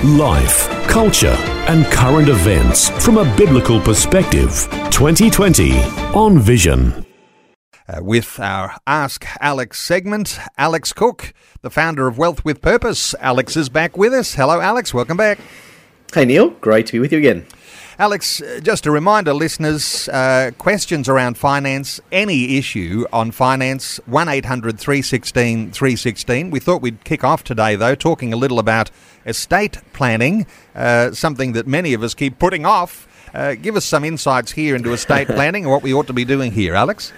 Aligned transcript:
Life, 0.00 0.68
culture, 0.88 1.36
and 1.68 1.84
current 1.86 2.28
events 2.28 2.88
from 3.04 3.18
a 3.18 3.36
biblical 3.36 3.80
perspective. 3.80 4.66
2020 4.90 5.78
on 6.12 6.40
Vision. 6.40 7.06
Uh, 7.88 8.02
with 8.02 8.40
our 8.40 8.76
Ask 8.84 9.24
Alex 9.40 9.78
segment, 9.78 10.40
Alex 10.58 10.92
Cook, 10.92 11.32
the 11.60 11.70
founder 11.70 12.08
of 12.08 12.18
Wealth 12.18 12.44
with 12.44 12.60
Purpose. 12.60 13.14
Alex 13.20 13.56
is 13.56 13.68
back 13.68 13.96
with 13.96 14.12
us. 14.12 14.34
Hello, 14.34 14.60
Alex. 14.60 14.92
Welcome 14.92 15.16
back. 15.16 15.38
Hey, 16.12 16.24
Neil. 16.24 16.50
Great 16.50 16.86
to 16.86 16.94
be 16.94 16.98
with 16.98 17.12
you 17.12 17.18
again. 17.18 17.46
Alex, 17.96 18.42
uh, 18.42 18.58
just 18.60 18.86
a 18.86 18.90
reminder, 18.90 19.32
listeners, 19.32 20.08
uh, 20.08 20.50
questions 20.58 21.08
around 21.08 21.38
finance, 21.38 22.00
any 22.10 22.56
issue 22.58 23.06
on 23.12 23.30
finance, 23.30 24.00
1 24.06 24.28
800 24.28 24.80
316 24.80 25.70
316. 25.70 26.50
We 26.50 26.58
thought 26.58 26.82
we'd 26.82 27.04
kick 27.04 27.22
off 27.22 27.44
today, 27.44 27.76
though, 27.76 27.94
talking 27.94 28.32
a 28.32 28.36
little 28.36 28.58
about 28.58 28.90
estate 29.26 29.78
planning, 29.92 30.46
uh, 30.74 31.12
something 31.12 31.52
that 31.52 31.66
many 31.66 31.94
of 31.94 32.02
us 32.02 32.14
keep 32.14 32.38
putting 32.38 32.64
off. 32.64 33.08
Uh, 33.34 33.54
give 33.54 33.76
us 33.76 33.84
some 33.86 34.04
insights 34.04 34.52
here 34.52 34.76
into 34.76 34.92
estate 34.92 35.26
planning 35.38 35.64
and 35.64 35.72
what 35.72 35.82
we 35.82 35.94
ought 35.94 36.06
to 36.06 36.12
be 36.12 36.24
doing 36.24 36.52
here, 36.52 36.74
Alex. 36.74 37.12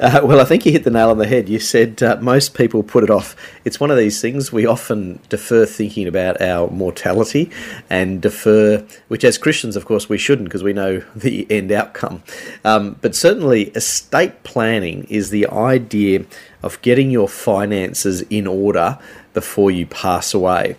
Uh, 0.00 0.22
well, 0.24 0.40
I 0.40 0.44
think 0.44 0.64
you 0.64 0.72
hit 0.72 0.84
the 0.84 0.90
nail 0.90 1.10
on 1.10 1.18
the 1.18 1.26
head. 1.26 1.46
You 1.50 1.58
said 1.58 2.02
uh, 2.02 2.16
most 2.22 2.54
people 2.54 2.82
put 2.82 3.04
it 3.04 3.10
off. 3.10 3.36
It's 3.66 3.78
one 3.78 3.90
of 3.90 3.98
these 3.98 4.18
things 4.18 4.50
we 4.50 4.64
often 4.64 5.20
defer 5.28 5.66
thinking 5.66 6.08
about 6.08 6.40
our 6.40 6.70
mortality 6.70 7.50
and 7.90 8.22
defer, 8.22 8.82
which 9.08 9.24
as 9.24 9.36
Christians, 9.36 9.76
of 9.76 9.84
course, 9.84 10.08
we 10.08 10.16
shouldn't 10.16 10.48
because 10.48 10.62
we 10.62 10.72
know 10.72 11.00
the 11.14 11.46
end 11.50 11.70
outcome. 11.70 12.22
Um, 12.64 12.96
but 13.02 13.14
certainly, 13.14 13.64
estate 13.70 14.42
planning 14.42 15.04
is 15.10 15.28
the 15.28 15.46
idea 15.48 16.24
of 16.62 16.80
getting 16.80 17.10
your 17.10 17.28
finances 17.28 18.22
in 18.30 18.46
order 18.46 18.98
before 19.34 19.70
you 19.70 19.84
pass 19.84 20.32
away. 20.32 20.76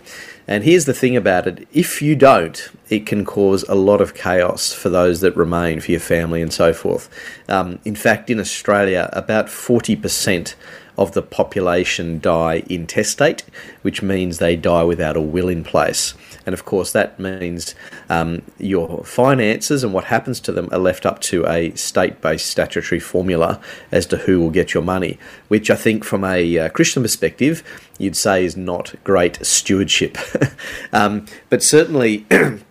And 0.52 0.66
here's 0.66 0.84
the 0.84 0.94
thing 0.94 1.16
about 1.16 1.48
it 1.48 1.66
if 1.72 2.02
you 2.02 2.14
don't, 2.14 2.70
it 2.90 3.06
can 3.06 3.24
cause 3.24 3.64
a 3.70 3.74
lot 3.74 4.02
of 4.02 4.14
chaos 4.14 4.74
for 4.74 4.90
those 4.90 5.22
that 5.22 5.34
remain, 5.38 5.80
for 5.80 5.92
your 5.92 6.02
family, 6.02 6.42
and 6.42 6.52
so 6.52 6.74
forth. 6.74 7.10
Um, 7.48 7.80
in 7.86 7.96
fact, 7.96 8.30
in 8.30 8.38
Australia, 8.38 9.10
about 9.14 9.46
40% 9.46 10.56
of 11.02 11.14
the 11.14 11.22
population 11.22 12.20
die 12.20 12.64
intestate, 12.70 13.44
which 13.82 14.02
means 14.02 14.38
they 14.38 14.56
die 14.56 14.84
without 14.84 15.18
a 15.18 15.22
will 15.22 15.50
in 15.50 15.64
place. 15.64 16.14
And 16.46 16.54
of 16.54 16.66
course, 16.66 16.92
that 16.92 17.20
means 17.20 17.76
um, 18.10 18.42
your 18.58 19.04
finances 19.04 19.84
and 19.84 19.94
what 19.94 20.06
happens 20.06 20.40
to 20.42 20.52
them 20.52 20.70
are 20.72 20.80
left 20.80 21.06
up 21.06 21.20
to 21.22 21.46
a 21.48 21.74
state 21.76 22.22
based 22.22 22.48
statutory 22.48 23.00
formula 23.00 23.60
as 23.92 24.06
to 24.08 24.18
who 24.18 24.40
will 24.40 24.50
get 24.50 24.74
your 24.74 24.84
money, 24.84 25.18
which 25.48 25.70
I 25.70 25.76
think, 25.76 26.04
from 26.04 26.24
a 26.24 26.60
uh, 26.60 26.70
Christian 26.70 27.04
perspective, 27.04 27.64
you'd 27.98 28.16
say 28.16 28.46
is 28.46 28.58
not 28.58 28.96
great 29.04 29.44
stewardship. 29.46 30.18
um, 30.94 31.26
but 31.50 31.62
certainly, 31.64 32.26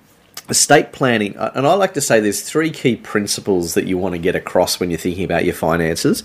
estate 0.51 0.93
planning, 0.93 1.37
and 1.37 1.67
I 1.67 1.75
like 1.75 1.95
to 1.95 2.01
say 2.01 2.21
there's 2.21 2.43
three 2.43 2.71
key 2.71 2.97
principles 2.97 3.75
that 3.75 3.87
you 3.87 3.97
want 3.97 4.15
to 4.15 4.19
get 4.19 4.35
across 4.35 4.81
when 4.81 4.91
you're 4.91 4.99
thinking 4.99 5.25
about 5.25 5.45
your 5.45 5.55
finances 5.55 6.23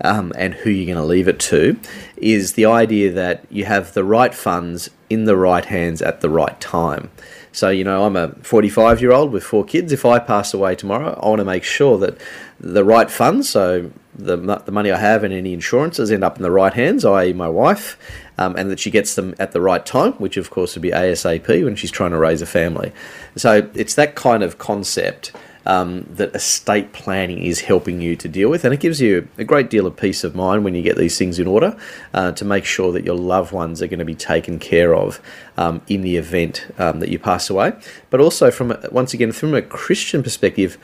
um, 0.00 0.32
and 0.36 0.54
who 0.54 0.70
you're 0.70 0.94
going 0.94 1.02
to 1.02 1.08
leave 1.08 1.28
it 1.28 1.38
to, 1.40 1.78
is 2.16 2.54
the 2.54 2.66
idea 2.66 3.12
that 3.12 3.44
you 3.50 3.64
have 3.64 3.94
the 3.94 4.04
right 4.04 4.34
funds 4.34 4.90
in 5.08 5.24
the 5.24 5.36
right 5.36 5.64
hands 5.64 6.02
at 6.02 6.20
the 6.20 6.28
right 6.28 6.60
time. 6.60 7.10
So, 7.52 7.70
you 7.70 7.84
know, 7.84 8.04
I'm 8.04 8.16
a 8.16 8.28
45 8.42 9.00
year 9.00 9.12
old 9.12 9.32
with 9.32 9.42
four 9.42 9.64
kids. 9.64 9.92
If 9.92 10.04
I 10.04 10.18
pass 10.18 10.52
away 10.54 10.74
tomorrow, 10.74 11.18
I 11.20 11.28
want 11.28 11.40
to 11.40 11.44
make 11.44 11.64
sure 11.64 11.98
that 11.98 12.18
the 12.60 12.84
right 12.84 13.10
funds, 13.10 13.48
so 13.48 13.90
the, 14.18 14.36
the 14.36 14.72
money 14.72 14.90
I 14.90 14.98
have 14.98 15.24
and 15.24 15.32
any 15.32 15.52
insurances, 15.52 16.10
end 16.10 16.24
up 16.24 16.36
in 16.36 16.42
the 16.42 16.50
right 16.50 16.74
hands, 16.74 17.04
i.e., 17.04 17.32
my 17.32 17.48
wife, 17.48 17.96
um, 18.36 18.56
and 18.56 18.70
that 18.70 18.80
she 18.80 18.90
gets 18.90 19.14
them 19.14 19.34
at 19.38 19.52
the 19.52 19.60
right 19.60 19.84
time, 19.84 20.12
which 20.14 20.36
of 20.36 20.50
course 20.50 20.74
would 20.74 20.82
be 20.82 20.90
ASAP 20.90 21.64
when 21.64 21.76
she's 21.76 21.90
trying 21.90 22.10
to 22.10 22.18
raise 22.18 22.42
a 22.42 22.46
family. 22.46 22.92
So, 23.36 23.70
it's 23.74 23.94
that 23.94 24.14
kind 24.14 24.42
of 24.42 24.58
concept 24.58 25.32
um, 25.68 26.06
that 26.08 26.34
estate 26.34 26.92
planning 26.92 27.38
is 27.38 27.60
helping 27.60 28.00
you 28.00 28.16
to 28.16 28.26
deal 28.26 28.48
with. 28.48 28.64
And 28.64 28.72
it 28.72 28.80
gives 28.80 29.00
you 29.00 29.28
a 29.36 29.44
great 29.44 29.68
deal 29.68 29.86
of 29.86 29.96
peace 29.96 30.24
of 30.24 30.34
mind 30.34 30.64
when 30.64 30.74
you 30.74 30.82
get 30.82 30.96
these 30.96 31.18
things 31.18 31.38
in 31.38 31.46
order 31.46 31.76
uh, 32.14 32.32
to 32.32 32.44
make 32.44 32.64
sure 32.64 32.90
that 32.92 33.04
your 33.04 33.16
loved 33.16 33.52
ones 33.52 33.82
are 33.82 33.86
going 33.86 33.98
to 33.98 34.04
be 34.04 34.14
taken 34.14 34.58
care 34.58 34.94
of 34.94 35.20
um, 35.58 35.82
in 35.86 36.00
the 36.00 36.16
event 36.16 36.66
um, 36.78 37.00
that 37.00 37.10
you 37.10 37.18
pass 37.18 37.50
away. 37.50 37.72
But 38.08 38.20
also, 38.20 38.50
from 38.50 38.76
once 38.90 39.12
again, 39.12 39.30
from 39.30 39.54
a 39.54 39.62
Christian 39.62 40.22
perspective, 40.22 40.78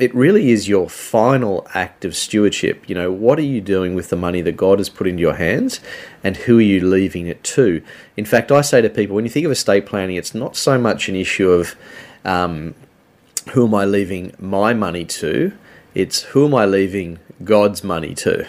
it 0.00 0.14
really 0.14 0.50
is 0.50 0.68
your 0.68 0.88
final 0.88 1.66
act 1.74 2.04
of 2.04 2.16
stewardship. 2.16 2.88
You 2.88 2.94
know, 2.94 3.12
what 3.12 3.38
are 3.38 3.42
you 3.42 3.60
doing 3.60 3.94
with 3.94 4.08
the 4.08 4.16
money 4.16 4.40
that 4.42 4.56
God 4.56 4.78
has 4.78 4.88
put 4.88 5.06
into 5.06 5.20
your 5.20 5.34
hands 5.34 5.80
and 6.24 6.36
who 6.36 6.58
are 6.58 6.62
you 6.62 6.80
leaving 6.86 7.26
it 7.26 7.44
to? 7.44 7.82
In 8.16 8.24
fact, 8.24 8.50
I 8.50 8.62
say 8.62 8.80
to 8.80 8.88
people, 8.88 9.14
when 9.14 9.24
you 9.24 9.30
think 9.30 9.46
of 9.46 9.52
estate 9.52 9.86
planning, 9.86 10.16
it's 10.16 10.34
not 10.34 10.56
so 10.56 10.78
much 10.78 11.08
an 11.08 11.16
issue 11.16 11.50
of 11.50 11.76
um, 12.24 12.74
who 13.52 13.66
am 13.66 13.74
I 13.74 13.84
leaving 13.84 14.34
my 14.38 14.72
money 14.74 15.04
to? 15.04 15.52
It's 15.94 16.22
who 16.22 16.46
am 16.46 16.54
I 16.54 16.66
leaving 16.66 17.18
God's 17.44 17.84
money 17.84 18.14
to? 18.16 18.46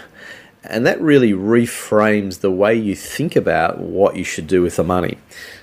And 0.63 0.85
that 0.85 1.01
really 1.01 1.31
reframes 1.31 2.41
the 2.41 2.51
way 2.51 2.75
you 2.75 2.95
think 2.95 3.35
about 3.35 3.79
what 3.79 4.15
you 4.15 4.23
should 4.23 4.47
do 4.47 4.61
with 4.61 4.75
the 4.75 4.83
money. 4.83 5.17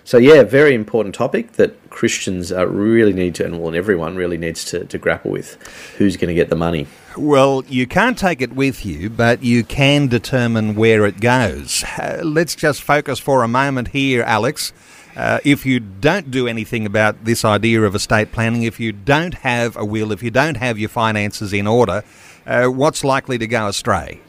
So, 0.09 0.17
yeah, 0.17 0.43
very 0.43 0.75
important 0.75 1.15
topic 1.15 1.53
that 1.53 1.91
Christians 1.91 2.51
uh, 2.51 2.67
really 2.67 3.13
need 3.13 3.35
to, 3.35 3.45
and 3.45 3.61
well, 3.61 3.75
everyone 3.75 4.17
really 4.17 4.39
needs 4.39 4.65
to, 4.71 4.87
to 4.87 4.97
grapple 4.97 5.31
with 5.31 5.59
who's 5.99 6.17
going 6.17 6.29
to 6.29 6.35
get 6.35 6.49
the 6.49 6.57
money. 6.57 6.87
Well, 7.19 7.63
you 7.69 7.87
can't 7.87 8.17
take 8.17 8.41
it 8.41 8.55
with 8.55 8.87
you, 8.87 9.11
but 9.11 9.43
you 9.43 9.63
can 9.65 10.07
determine 10.07 10.77
where 10.77 11.05
it 11.05 11.21
goes. 11.21 11.85
Uh, 11.99 12.23
let's 12.25 12.55
just 12.55 12.81
focus 12.81 13.19
for 13.19 13.43
a 13.43 13.49
moment 13.49 13.89
here, 13.89 14.23
Alex, 14.23 14.73
uh, 15.15 15.41
if 15.45 15.67
you 15.67 15.79
don't 15.79 16.31
do 16.31 16.49
anything 16.49 16.87
about 16.87 17.27
this 17.27 17.45
idea 17.45 17.83
of 17.83 17.95
estate 17.95 18.33
planning, 18.33 18.63
if 18.63 18.81
you 18.81 18.93
don't 18.93 19.35
have 19.35 19.77
a 19.77 19.85
will, 19.85 20.11
if 20.11 20.23
you 20.23 20.31
don't 20.31 20.57
have 20.57 20.79
your 20.79 20.89
finances 20.89 21.53
in 21.53 21.67
order, 21.67 22.03
uh, 22.47 22.65
what's 22.69 23.05
likely 23.05 23.37
to 23.37 23.47
go 23.47 23.69
astray? 23.69 24.23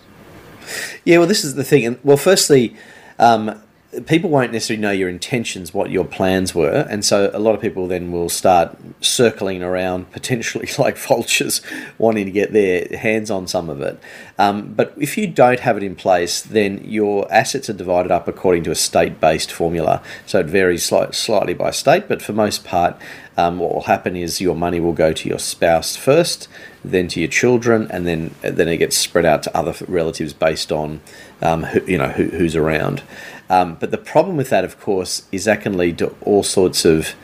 Yeah, 1.06 1.20
well, 1.20 1.28
this 1.28 1.46
is 1.46 1.56
the 1.56 1.64
thing. 1.64 1.98
Well, 2.04 2.18
firstly, 2.18 2.76
um, 3.18 3.62
people 4.06 4.30
won't 4.30 4.52
necessarily 4.52 4.82
know 4.82 4.92
your 4.92 5.10
intentions, 5.10 5.74
what 5.74 5.90
your 5.90 6.06
plans 6.06 6.54
were, 6.54 6.86
and 6.90 7.04
so 7.04 7.32
a 7.34 7.40
lot 7.40 7.56
of 7.56 7.62
people 7.62 7.88
then 7.88 8.12
will 8.12 8.30
start 8.30 8.78
circling 9.02 9.64
around, 9.64 10.12
potentially 10.12 10.70
like 10.78 10.98
vultures, 10.98 11.62
wanting 11.98 12.26
to 12.26 12.32
get 12.32 12.54
their 12.54 12.88
hands 12.98 13.32
on 13.32 13.48
some 13.48 13.70
of 13.70 13.82
it. 13.82 14.00
Um, 14.38 14.74
but 14.74 14.94
if 14.98 15.18
you 15.18 15.28
don't 15.28 15.60
have 15.62 15.76
it 15.76 15.84
in 15.84 15.96
place, 15.96 16.42
then 16.42 16.84
your 16.84 17.32
assets 17.34 17.70
are 17.70 17.74
divided 17.74 18.12
up 18.12 18.28
according 18.28 18.64
to 18.66 18.72
a 18.72 18.76
state-based 18.76 19.52
formula. 19.52 20.04
So 20.28 20.40
it 20.40 20.46
varies 20.46 20.86
slight, 20.86 21.16
slightly 21.16 21.56
by 21.56 21.72
state, 21.72 22.08
but 22.08 22.22
for 22.22 22.34
most 22.34 22.64
part, 22.64 22.96
um, 23.38 23.58
what 23.58 23.74
will 23.74 23.84
happen 23.84 24.16
is 24.16 24.42
your 24.42 24.56
money 24.56 24.80
will 24.80 24.94
go 24.94 25.14
to 25.14 25.30
your 25.30 25.40
spouse 25.40 25.96
first, 25.96 26.48
then 26.84 27.08
to 27.08 27.22
your 27.22 27.30
children, 27.30 27.88
and 27.90 28.06
then 28.06 28.36
then 28.42 28.68
it 28.68 28.78
gets 28.78 28.98
spread 28.98 29.26
out 29.26 29.44
to 29.44 29.58
other 29.58 29.74
relatives 29.88 30.34
based 30.34 30.74
on 30.74 31.00
um, 31.42 31.64
who, 31.64 31.82
you 31.86 31.98
know 31.98 32.10
who, 32.10 32.26
who's 32.26 32.56
around. 32.56 33.02
Um, 33.50 33.76
but 33.80 33.92
the 33.92 33.98
problem 33.98 34.38
with 34.38 34.50
that, 34.50 34.64
of 34.64 34.80
course, 34.80 35.28
is 35.32 35.46
that 35.46 35.62
can 35.62 35.78
lead 35.78 35.98
to 35.98 36.16
all 36.22 36.44
sorts 36.44 36.86
of 36.86 37.16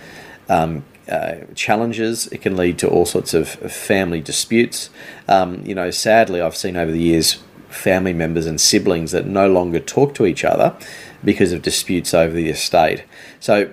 um, 0.50 0.84
uh, 1.10 1.36
challenges. 1.54 2.28
It 2.28 2.42
can 2.42 2.58
lead 2.58 2.80
to 2.80 2.90
all 2.90 3.06
sorts 3.06 3.34
of 3.34 3.48
family 3.48 4.22
disputes. 4.22 4.90
Um, 5.28 5.64
you 5.64 5.76
know, 5.76 5.92
sadly, 5.92 6.42
I've 6.42 6.56
seen 6.56 6.76
over 6.76 6.92
the 6.92 7.00
years 7.00 7.44
family 7.70 8.14
members 8.14 8.46
and 8.46 8.60
siblings 8.60 9.12
that 9.12 9.26
no 9.26 9.48
longer 9.48 9.80
talk 9.80 10.16
to 10.16 10.26
each 10.26 10.44
other 10.44 10.76
because 11.24 11.52
of 11.52 11.62
disputes 11.62 12.14
over 12.14 12.34
the 12.34 12.50
estate. 12.50 13.04
So, 13.40 13.72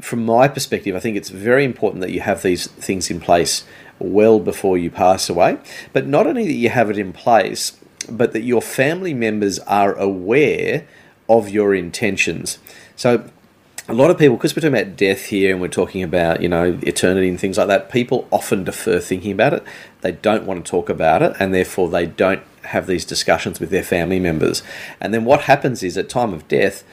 from 0.00 0.24
my 0.24 0.48
perspective, 0.48 0.96
I 0.96 1.00
think 1.00 1.16
it's 1.16 1.28
very 1.28 1.64
important 1.64 2.00
that 2.00 2.10
you 2.10 2.20
have 2.20 2.42
these 2.42 2.66
things 2.66 3.10
in 3.10 3.20
place 3.20 3.64
well 3.98 4.40
before 4.40 4.76
you 4.76 4.90
pass 4.90 5.28
away. 5.28 5.58
But 5.92 6.06
not 6.08 6.26
only 6.26 6.46
that 6.46 6.54
you 6.54 6.70
have 6.70 6.90
it 6.90 6.98
in 6.98 7.12
place, 7.12 7.78
but 8.10 8.32
that 8.32 8.42
your 8.42 8.62
family 8.62 9.14
members 9.14 9.60
are 9.60 9.94
aware 9.94 10.88
of 11.28 11.48
your 11.48 11.74
intentions. 11.74 12.58
So, 12.96 13.28
a 13.88 13.94
lot 13.94 14.10
of 14.10 14.18
people, 14.18 14.36
because 14.36 14.54
we're 14.54 14.60
talking 14.60 14.78
about 14.78 14.96
death 14.96 15.26
here 15.26 15.52
and 15.52 15.60
we're 15.60 15.68
talking 15.68 16.02
about, 16.04 16.40
you 16.40 16.48
know, 16.48 16.78
eternity 16.82 17.28
and 17.28 17.38
things 17.38 17.58
like 17.58 17.66
that, 17.66 17.90
people 17.90 18.28
often 18.30 18.62
defer 18.62 19.00
thinking 19.00 19.32
about 19.32 19.52
it. 19.52 19.64
They 20.02 20.12
don't 20.12 20.46
want 20.46 20.64
to 20.64 20.70
talk 20.70 20.88
about 20.88 21.20
it, 21.20 21.34
and 21.40 21.52
therefore 21.52 21.88
they 21.88 22.06
don't 22.06 22.42
have 22.66 22.86
these 22.86 23.04
discussions 23.04 23.58
with 23.58 23.70
their 23.70 23.82
family 23.82 24.20
members. 24.20 24.62
And 25.00 25.12
then 25.12 25.24
what 25.24 25.42
happens 25.42 25.82
is 25.82 25.98
at 25.98 26.08
time 26.08 26.32
of 26.32 26.46
death, 26.46 26.84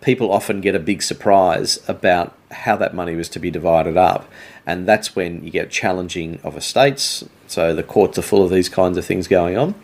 people 0.00 0.30
often 0.30 0.60
get 0.60 0.74
a 0.74 0.78
big 0.78 1.02
surprise 1.02 1.80
about 1.88 2.36
how 2.50 2.76
that 2.76 2.94
money 2.94 3.16
was 3.16 3.28
to 3.30 3.38
be 3.38 3.50
divided 3.50 3.96
up. 3.96 4.30
And 4.64 4.86
that's 4.86 5.16
when 5.16 5.44
you 5.44 5.50
get 5.50 5.70
challenging 5.70 6.38
of 6.42 6.56
estates, 6.56 7.24
So 7.48 7.74
the 7.74 7.82
courts 7.82 8.18
are 8.18 8.22
full 8.22 8.44
of 8.44 8.50
these 8.50 8.68
kinds 8.68 8.98
of 8.98 9.04
things 9.04 9.28
going 9.28 9.56
on. 9.56 9.74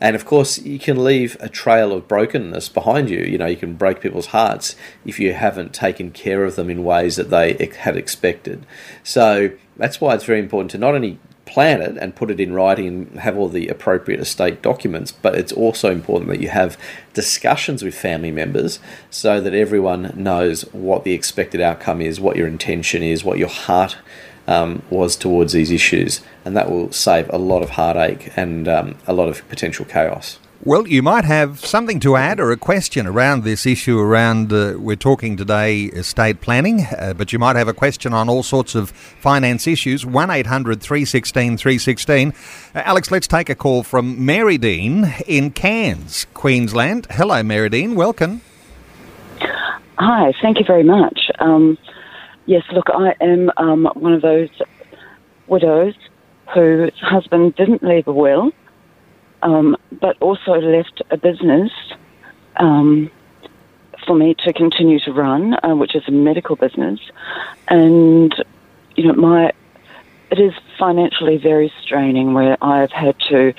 And 0.00 0.14
of 0.14 0.24
course, 0.24 0.58
you 0.58 0.78
can 0.78 1.02
leave 1.02 1.36
a 1.40 1.48
trail 1.48 1.92
of 1.92 2.06
brokenness 2.06 2.68
behind 2.68 3.10
you. 3.10 3.20
You 3.20 3.38
know, 3.38 3.46
you 3.46 3.56
can 3.56 3.74
break 3.74 4.00
people's 4.00 4.26
hearts 4.26 4.76
if 5.04 5.18
you 5.18 5.32
haven't 5.32 5.74
taken 5.74 6.10
care 6.10 6.44
of 6.44 6.56
them 6.56 6.70
in 6.70 6.84
ways 6.84 7.16
that 7.16 7.30
they 7.30 7.54
had 7.78 7.96
expected. 7.96 8.64
So 9.02 9.50
that's 9.76 10.00
why 10.00 10.14
it's 10.14 10.24
very 10.24 10.38
important 10.38 10.70
to 10.72 10.78
not 10.78 10.94
only 10.94 11.18
plan 11.48 11.80
it 11.80 11.96
and 11.96 12.14
put 12.14 12.30
it 12.30 12.38
in 12.38 12.52
writing 12.52 12.86
and 12.86 13.20
have 13.20 13.36
all 13.36 13.48
the 13.48 13.68
appropriate 13.68 14.20
estate 14.20 14.60
documents, 14.60 15.10
but 15.10 15.34
it's 15.34 15.52
also 15.52 15.90
important 15.90 16.30
that 16.30 16.40
you 16.40 16.50
have 16.50 16.76
discussions 17.14 17.82
with 17.82 17.94
family 17.94 18.30
members 18.30 18.78
so 19.10 19.40
that 19.40 19.54
everyone 19.54 20.12
knows 20.14 20.62
what 20.72 21.04
the 21.04 21.14
expected 21.14 21.60
outcome 21.60 22.02
is, 22.02 22.20
what 22.20 22.36
your 22.36 22.46
intention 22.46 23.02
is, 23.02 23.24
what 23.24 23.38
your 23.38 23.48
heart 23.48 23.96
um, 24.48 24.82
was 24.90 25.14
towards 25.14 25.52
these 25.52 25.70
issues, 25.70 26.20
and 26.44 26.56
that 26.56 26.68
will 26.68 26.90
save 26.90 27.30
a 27.32 27.38
lot 27.38 27.62
of 27.62 27.70
heartache 27.70 28.32
and 28.36 28.66
um, 28.66 28.96
a 29.06 29.12
lot 29.12 29.28
of 29.28 29.48
potential 29.48 29.84
chaos. 29.84 30.38
Well, 30.64 30.88
you 30.88 31.02
might 31.02 31.24
have 31.24 31.64
something 31.64 32.00
to 32.00 32.16
add 32.16 32.40
or 32.40 32.50
a 32.50 32.56
question 32.56 33.06
around 33.06 33.44
this 33.44 33.64
issue 33.64 33.96
around, 34.00 34.52
uh, 34.52 34.74
we're 34.76 34.96
talking 34.96 35.36
today 35.36 35.84
estate 35.84 36.40
planning, 36.40 36.80
uh, 36.98 37.14
but 37.16 37.32
you 37.32 37.38
might 37.38 37.54
have 37.54 37.68
a 37.68 37.72
question 37.72 38.12
on 38.12 38.28
all 38.28 38.42
sorts 38.42 38.74
of 38.74 38.90
finance 38.90 39.68
issues. 39.68 40.04
1 40.04 40.30
800 40.30 40.80
316 40.82 41.56
316. 41.58 42.32
Uh, 42.74 42.82
Alex, 42.84 43.12
let's 43.12 43.28
take 43.28 43.48
a 43.48 43.54
call 43.54 43.84
from 43.84 44.24
Mary 44.26 44.58
Dean 44.58 45.14
in 45.28 45.52
Cairns, 45.52 46.26
Queensland. 46.34 47.06
Hello, 47.12 47.40
Mary 47.44 47.68
Dean. 47.68 47.94
Welcome. 47.94 48.40
Hi, 50.00 50.32
thank 50.42 50.58
you 50.58 50.64
very 50.64 50.84
much. 50.84 51.30
Um, 51.38 51.78
yes, 52.48 52.64
look, 52.72 52.88
I 52.90 53.14
am 53.20 53.52
um, 53.56 53.84
one 53.94 54.12
of 54.12 54.22
those 54.22 54.48
widows 55.46 55.94
whose 56.52 56.98
husband 57.00 57.54
didn't 57.54 57.84
leave 57.84 58.08
a 58.08 58.12
will 58.12 58.52
um, 59.42 59.76
but 60.00 60.16
also 60.20 60.54
left 60.54 61.02
a 61.10 61.16
business 61.16 61.70
um, 62.56 63.10
for 64.06 64.14
me 64.14 64.34
to 64.44 64.52
continue 64.52 64.98
to 65.00 65.12
run, 65.12 65.56
uh, 65.62 65.74
which 65.74 65.94
is 65.94 66.02
a 66.08 66.10
medical 66.10 66.56
business. 66.56 67.00
And, 67.68 68.34
you 68.96 69.04
know, 69.04 69.14
my 69.14 69.52
it 70.30 70.38
is 70.38 70.52
financially 70.78 71.38
very 71.38 71.72
straining 71.80 72.34
where 72.34 72.62
I've 72.62 72.92
had 72.92 73.18
to 73.30 73.54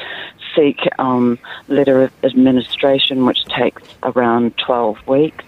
seek 0.56 0.80
um, 1.00 1.40
letter 1.68 2.04
of 2.04 2.12
administration, 2.24 3.26
which 3.26 3.44
takes 3.46 3.82
around 4.04 4.56
12 4.58 5.08
weeks. 5.08 5.46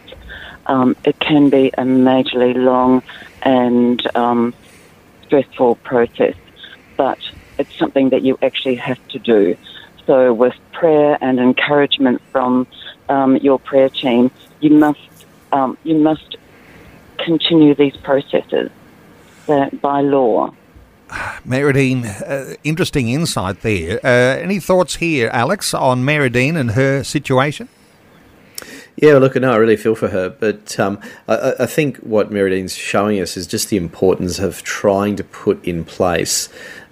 Um, 0.65 0.95
it 1.03 1.19
can 1.19 1.51
be 1.51 1.67
a 1.77 1.83
majorly 1.83 2.55
long 2.55 3.03
and 3.43 4.15
um, 4.15 4.53
stressful 5.23 5.75
process, 5.75 6.35
but 6.97 7.19
it's 7.57 7.75
something 7.77 8.09
that 8.09 8.21
you 8.21 8.37
actually 8.41 8.75
have 8.75 9.05
to 9.09 9.19
do. 9.19 9.57
So, 10.05 10.33
with 10.33 10.55
prayer 10.71 11.17
and 11.21 11.39
encouragement 11.39 12.21
from 12.31 12.67
um, 13.09 13.37
your 13.37 13.59
prayer 13.59 13.89
team, 13.89 14.31
you 14.59 14.71
must 14.71 14.99
um, 15.51 15.77
you 15.83 15.95
must 15.95 16.37
continue 17.17 17.75
these 17.75 17.95
processes 17.97 18.71
by 19.47 20.01
law. 20.01 20.53
Meridine, 21.45 22.05
uh, 22.05 22.55
interesting 22.63 23.09
insight 23.09 23.61
there. 23.61 23.99
Uh, 24.03 24.37
any 24.41 24.59
thoughts 24.59 24.95
here, 24.95 25.29
Alex, 25.33 25.73
on 25.73 26.03
Meridine 26.03 26.55
and 26.55 26.71
her 26.71 27.03
situation? 27.03 27.67
Yeah, 29.01 29.17
look, 29.17 29.35
no, 29.35 29.51
I 29.51 29.55
really 29.55 29.77
feel 29.77 29.95
for 29.95 30.09
her, 30.09 30.29
but 30.29 30.79
um, 30.79 31.01
I, 31.27 31.53
I, 31.61 31.65
think 31.65 31.97
what 31.97 32.31
Meridine's 32.31 32.75
showing 32.75 33.19
us 33.19 33.35
is 33.35 33.47
just 33.47 33.69
the 33.69 33.77
importance 33.77 34.37
of 34.37 34.61
trying 34.61 35.15
to 35.15 35.23
put 35.23 35.65
in 35.65 35.83
place 35.83 36.49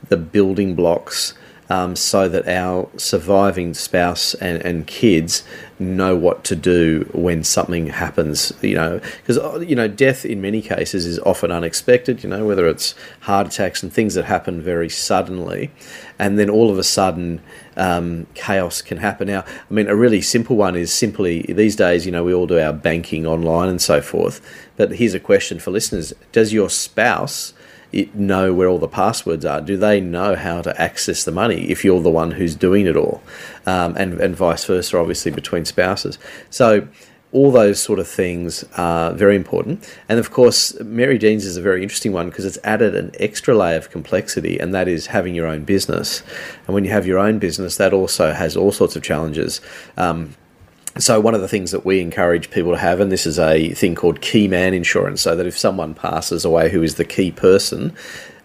the 0.07 0.17
building 0.17 0.73
blocks 0.73 1.35
um, 1.69 1.95
so 1.95 2.27
that 2.27 2.47
our 2.47 2.89
surviving 2.97 3.75
spouse 3.75 4.33
and, 4.33 4.59
and 4.63 4.88
kids 4.88 5.44
know 5.77 6.15
what 6.15 6.44
to 6.45 6.56
do 6.56 7.07
when 7.13 7.44
something 7.44 7.88
happens. 7.88 8.51
You 8.62 8.75
know, 8.75 9.01
because 9.21 9.38
uh, 9.38 9.59
you 9.59 9.75
know, 9.75 9.88
death 9.88 10.25
in 10.25 10.41
many 10.41 10.63
cases 10.63 11.05
is 11.05 11.19
often 11.19 11.51
unexpected. 11.51 12.23
You 12.23 12.29
know, 12.29 12.45
whether 12.45 12.67
it's 12.67 12.95
heart 13.21 13.47
attacks 13.47 13.83
and 13.83 13.94
things 13.94 14.15
that 14.15 14.25
happen 14.25 14.63
very 14.63 14.89
suddenly, 14.89 15.69
and 16.17 16.39
then 16.39 16.50
all 16.50 16.71
of 16.71 16.77
a 16.77 16.83
sudden. 16.83 17.41
Um, 17.79 18.27
chaos 18.33 18.81
can 18.81 18.97
happen. 18.97 19.27
Now, 19.27 19.45
I 19.47 19.73
mean, 19.73 19.87
a 19.87 19.95
really 19.95 20.21
simple 20.21 20.57
one 20.57 20.75
is 20.75 20.91
simply 20.91 21.43
these 21.43 21.75
days, 21.75 22.05
you 22.05 22.11
know, 22.11 22.25
we 22.25 22.33
all 22.33 22.45
do 22.45 22.59
our 22.59 22.73
banking 22.73 23.25
online 23.25 23.69
and 23.69 23.81
so 23.81 24.01
forth. 24.01 24.41
But 24.75 24.91
here's 24.91 25.13
a 25.13 25.19
question 25.19 25.59
for 25.59 25.71
listeners 25.71 26.13
Does 26.33 26.51
your 26.51 26.69
spouse 26.69 27.53
know 28.13 28.53
where 28.53 28.67
all 28.67 28.79
the 28.79 28.87
passwords 28.87 29.45
are? 29.45 29.61
Do 29.61 29.77
they 29.77 29.99
know 29.99 30.35
how 30.35 30.61
to 30.61 30.79
access 30.79 31.23
the 31.23 31.31
money 31.31 31.69
if 31.69 31.83
you're 31.83 32.01
the 32.01 32.09
one 32.09 32.31
who's 32.31 32.55
doing 32.55 32.85
it 32.85 32.95
all? 32.95 33.21
Um, 33.65 33.95
and, 33.97 34.19
and 34.19 34.35
vice 34.35 34.65
versa, 34.65 34.97
obviously, 34.97 35.31
between 35.31 35.65
spouses. 35.65 36.19
So, 36.49 36.87
all 37.31 37.51
those 37.51 37.79
sort 37.79 37.99
of 37.99 38.07
things 38.07 38.65
are 38.75 39.13
very 39.13 39.35
important. 39.35 39.87
And 40.09 40.19
of 40.19 40.31
course, 40.31 40.79
Mary 40.79 41.19
Dean's 41.19 41.45
is 41.45 41.57
a 41.57 41.61
very 41.61 41.83
interesting 41.83 42.11
one 42.11 42.29
because 42.29 42.45
it's 42.45 42.57
added 42.63 42.95
an 42.95 43.11
extra 43.19 43.55
layer 43.55 43.77
of 43.77 43.91
complexity, 43.91 44.57
and 44.57 44.73
that 44.73 44.87
is 44.87 45.07
having 45.07 45.35
your 45.35 45.45
own 45.45 45.63
business. 45.63 46.23
And 46.65 46.73
when 46.73 46.85
you 46.85 46.91
have 46.91 47.05
your 47.05 47.19
own 47.19 47.37
business, 47.37 47.77
that 47.77 47.93
also 47.93 48.33
has 48.33 48.57
all 48.57 48.71
sorts 48.71 48.95
of 48.95 49.03
challenges. 49.03 49.61
Um, 49.95 50.35
so 50.97 51.19
one 51.19 51.35
of 51.35 51.41
the 51.41 51.47
things 51.47 51.69
that 51.71 51.85
we 51.85 52.01
encourage 52.01 52.49
people 52.49 52.71
to 52.71 52.77
have, 52.79 52.99
and 52.99 53.11
this 53.11 53.27
is 53.27 53.37
a 53.37 53.73
thing 53.73 53.93
called 53.93 54.21
key 54.21 54.47
man 54.47 54.73
insurance, 54.73 55.21
so 55.21 55.35
that 55.35 55.45
if 55.45 55.57
someone 55.57 55.93
passes 55.93 56.43
away 56.43 56.71
who 56.71 56.81
is 56.81 56.95
the 56.95 57.05
key 57.05 57.31
person, 57.31 57.93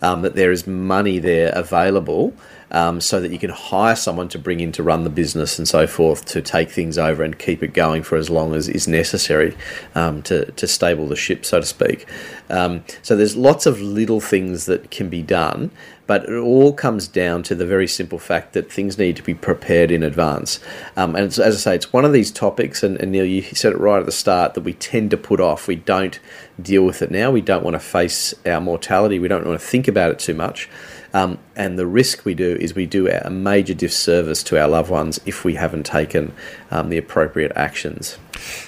um, 0.02 0.20
that 0.22 0.34
there 0.34 0.52
is 0.52 0.66
money 0.66 1.18
there 1.18 1.50
available 1.54 2.34
um, 2.74 3.00
so 3.00 3.20
that 3.20 3.30
you 3.30 3.38
can 3.38 3.50
hire 3.50 3.94
someone 3.94 4.28
to 4.28 4.38
bring 4.38 4.58
in 4.58 4.72
to 4.72 4.82
run 4.82 5.04
the 5.04 5.10
business 5.10 5.58
and 5.58 5.68
so 5.68 5.86
forth 5.86 6.24
to 6.24 6.42
take 6.42 6.70
things 6.70 6.98
over 6.98 7.22
and 7.22 7.38
keep 7.38 7.62
it 7.62 7.72
going 7.72 8.02
for 8.02 8.16
as 8.16 8.28
long 8.28 8.52
as 8.52 8.68
is 8.68 8.88
necessary 8.88 9.56
um, 9.94 10.20
to, 10.22 10.50
to 10.52 10.66
stable 10.66 11.06
the 11.06 11.14
ship, 11.14 11.44
so 11.44 11.60
to 11.60 11.66
speak. 11.66 12.06
Um, 12.50 12.84
so 13.00 13.14
there's 13.14 13.36
lots 13.36 13.64
of 13.64 13.80
little 13.80 14.20
things 14.20 14.66
that 14.66 14.90
can 14.90 15.08
be 15.08 15.22
done, 15.22 15.70
but 16.08 16.24
it 16.24 16.36
all 16.36 16.72
comes 16.72 17.06
down 17.06 17.44
to 17.44 17.54
the 17.54 17.64
very 17.64 17.86
simple 17.86 18.18
fact 18.18 18.54
that 18.54 18.70
things 18.70 18.98
need 18.98 19.14
to 19.16 19.22
be 19.22 19.34
prepared 19.34 19.92
in 19.92 20.02
advance. 20.02 20.58
Um, 20.96 21.14
and 21.14 21.26
as 21.26 21.38
I 21.38 21.50
say, 21.50 21.74
it's 21.76 21.92
one 21.92 22.04
of 22.04 22.12
these 22.12 22.32
topics, 22.32 22.82
and, 22.82 23.00
and 23.00 23.12
Neil, 23.12 23.24
you 23.24 23.42
said 23.42 23.72
it 23.72 23.78
right 23.78 24.00
at 24.00 24.06
the 24.06 24.12
start, 24.12 24.54
that 24.54 24.62
we 24.62 24.74
tend 24.74 25.12
to 25.12 25.16
put 25.16 25.40
off. 25.40 25.68
We 25.68 25.76
don't 25.76 26.18
deal 26.60 26.84
with 26.84 27.02
it 27.02 27.12
now. 27.12 27.30
We 27.30 27.40
don't 27.40 27.64
want 27.64 27.74
to 27.74 27.80
face 27.80 28.34
our 28.44 28.60
mortality. 28.60 29.20
We 29.20 29.28
don't 29.28 29.46
want 29.46 29.60
to 29.60 29.66
think 29.66 29.86
about 29.86 30.10
it 30.10 30.18
too 30.18 30.34
much. 30.34 30.68
Um, 31.14 31.38
and 31.54 31.78
the 31.78 31.86
risk 31.86 32.24
we 32.24 32.34
do 32.34 32.56
is 32.60 32.74
we 32.74 32.86
do 32.86 33.08
a 33.08 33.30
major 33.30 33.72
disservice 33.72 34.42
to 34.42 34.60
our 34.60 34.66
loved 34.66 34.90
ones 34.90 35.20
if 35.24 35.44
we 35.44 35.54
haven't 35.54 35.86
taken 35.86 36.34
um, 36.72 36.90
the 36.90 36.98
appropriate 36.98 37.52
actions. 37.54 38.18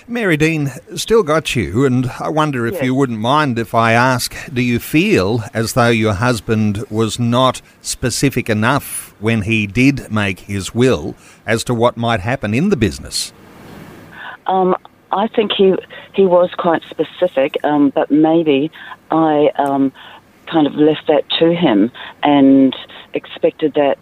Mary 0.07 0.37
Dean, 0.37 0.71
still 0.95 1.25
got 1.25 1.57
you, 1.57 1.85
and 1.85 2.07
I 2.21 2.29
wonder 2.29 2.65
if 2.65 2.75
yes. 2.75 2.85
you 2.85 2.95
wouldn't 2.95 3.19
mind 3.19 3.59
if 3.59 3.75
I 3.75 3.93
ask 3.93 4.33
do 4.55 4.63
you 4.63 4.79
feel 4.79 5.43
as 5.53 5.73
though 5.73 5.89
your 5.89 6.15
husband 6.15 6.85
was 6.89 7.19
not 7.19 7.61
specific 7.83 8.49
enough 8.49 9.13
when 9.19 9.43
he 9.43 9.67
did 9.67 10.13
make 10.13 10.41
his 10.41 10.73
will 10.73 11.17
as 11.47 11.65
to 11.65 11.75
what 11.75 11.97
might 11.97 12.21
happen 12.21 12.55
in 12.55 12.69
the 12.69 12.77
business? 12.77 13.33
Um, 14.47 14.77
I 15.11 15.27
think 15.27 15.51
he 15.51 15.75
he 16.15 16.25
was 16.25 16.51
quite 16.57 16.85
specific, 16.89 17.57
um, 17.65 17.91
but 17.91 18.09
maybe 18.11 18.71
I 19.11 19.51
um, 19.57 19.93
kind 20.47 20.67
of 20.67 20.75
left 20.75 21.07
that 21.09 21.29
to 21.39 21.55
him 21.55 21.91
and 22.23 22.75
expected 23.15 23.75
that 23.75 23.99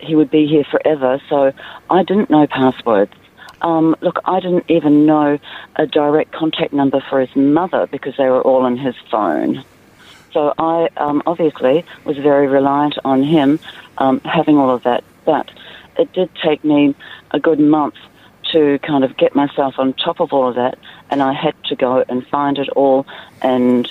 he 0.00 0.14
would 0.14 0.30
be 0.30 0.46
here 0.46 0.64
forever. 0.64 1.20
So 1.28 1.52
I 1.90 2.02
didn't 2.02 2.30
know 2.30 2.46
passwords. 2.46 3.12
Um, 3.60 3.96
look, 4.00 4.20
I 4.24 4.40
didn't 4.40 4.64
even 4.68 5.06
know 5.06 5.38
a 5.76 5.86
direct 5.86 6.32
contact 6.32 6.72
number 6.72 7.00
for 7.08 7.20
his 7.20 7.34
mother 7.34 7.88
because 7.88 8.16
they 8.16 8.28
were 8.28 8.42
all 8.42 8.66
in 8.66 8.76
his 8.76 8.94
phone. 9.10 9.64
So 10.32 10.54
I 10.58 10.88
um, 10.96 11.22
obviously 11.26 11.84
was 12.04 12.16
very 12.18 12.46
reliant 12.46 12.96
on 13.04 13.22
him 13.22 13.58
um, 13.96 14.20
having 14.20 14.56
all 14.58 14.70
of 14.70 14.84
that. 14.84 15.02
But 15.24 15.50
it 15.98 16.12
did 16.12 16.30
take 16.36 16.62
me 16.64 16.94
a 17.32 17.40
good 17.40 17.58
month 17.58 17.96
to 18.52 18.78
kind 18.80 19.04
of 19.04 19.16
get 19.16 19.34
myself 19.34 19.74
on 19.78 19.92
top 19.94 20.20
of 20.20 20.32
all 20.32 20.48
of 20.48 20.54
that, 20.54 20.78
and 21.10 21.22
I 21.22 21.32
had 21.32 21.54
to 21.64 21.76
go 21.76 22.04
and 22.08 22.26
find 22.28 22.58
it 22.58 22.68
all 22.70 23.06
and 23.42 23.90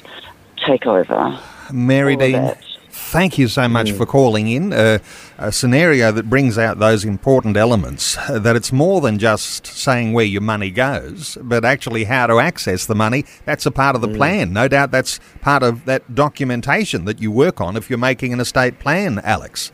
take 0.66 0.88
over. 0.88 1.40
Mary 1.72 2.16
Dean, 2.16 2.56
thank 2.90 3.38
you 3.38 3.48
so 3.48 3.68
much 3.68 3.88
mm. 3.88 3.98
for 3.98 4.06
calling 4.06 4.48
in. 4.48 4.74
Uh, 4.74 5.00
a 5.38 5.52
scenario 5.52 6.12
that 6.12 6.30
brings 6.30 6.58
out 6.58 6.80
those 6.80 7.06
important 7.06 7.56
elements 7.56 8.18
uh, 8.18 8.40
that 8.40 8.56
it's 8.56 8.72
more 8.72 9.02
than 9.02 9.20
just 9.20 9.68
saying 9.68 10.14
where 10.14 10.26
your 10.26 10.42
money 10.42 10.72
goes, 10.72 11.38
but 11.42 11.64
actually 11.64 12.06
how 12.06 12.28
to 12.28 12.40
access 12.40 12.86
the 12.86 12.96
money. 12.96 13.26
That's 13.46 13.66
a 13.66 13.72
part 13.72 13.96
of 13.96 14.02
the 14.02 14.08
mm. 14.08 14.18
plan. 14.18 14.54
No 14.54 14.68
doubt 14.68 14.92
that's 14.92 15.20
part 15.42 15.64
of 15.64 15.86
that 15.86 16.16
documentation 16.16 17.06
that 17.06 17.22
you 17.22 17.32
work 17.32 17.62
on 17.62 17.78
if 17.78 17.90
you're 17.90 18.00
making 18.00 18.34
an 18.34 18.40
estate 18.40 18.80
plan, 18.80 19.20
Alex. 19.24 19.72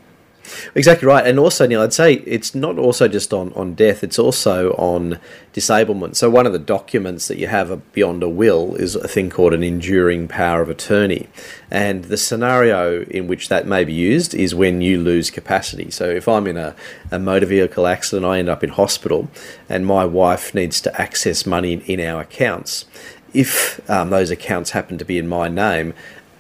Exactly 0.76 1.08
right. 1.08 1.26
And 1.26 1.40
also, 1.40 1.66
Neil, 1.66 1.82
I'd 1.82 1.94
say 1.94 2.14
it's 2.14 2.54
not 2.54 2.78
also 2.78 3.08
just 3.08 3.34
on, 3.34 3.54
on 3.54 3.76
death, 3.76 4.04
it's 4.04 4.20
also 4.20 4.72
on 4.74 5.20
disablement. 5.54 6.18
So, 6.18 6.30
one 6.30 6.46
of 6.46 6.54
the 6.54 6.60
documents 6.60 7.28
that 7.28 7.38
you 7.38 7.48
have 7.48 7.94
beyond 7.94 8.24
a 8.24 8.30
will 8.30 8.76
is 8.76 8.96
a 8.96 9.08
thing 9.08 9.30
called 9.30 9.54
an 9.54 9.64
enduring 9.64 10.28
power 10.28 10.62
of 10.62 10.70
attorney. 10.70 11.28
And 11.72 12.06
the 12.06 12.18
scenario 12.18 13.04
in 13.04 13.28
which 13.28 13.50
that 13.50 13.68
may 13.68 13.84
be 13.84 13.94
used 13.94 14.34
is 14.36 14.54
when 14.54 14.82
you 14.82 15.02
lose 15.02 15.30
capacity. 15.30 15.90
So, 15.92 16.10
if 16.10 16.28
I'm 16.28 16.48
in 16.48 16.58
a, 16.58 16.76
a 17.12 17.20
motor 17.20 17.46
vehicle 17.46 17.88
accident, 17.88 18.26
I 18.26 18.40
end 18.40 18.50
up 18.50 18.64
in 18.64 18.72
hospital, 18.72 19.30
and 19.70 19.86
my 19.86 20.06
wife 20.06 20.54
needs 20.54 20.82
to 20.82 21.02
access 21.02 21.46
money 21.46 21.74
in, 21.74 21.82
in 21.82 22.00
our 22.00 22.22
accounts. 22.22 22.86
If 23.34 23.80
um, 23.90 24.12
those 24.12 24.30
accounts 24.30 24.72
happen 24.72 24.98
to 25.00 25.06
be 25.06 25.18
in 25.18 25.28
my 25.28 25.48
name, 25.48 25.94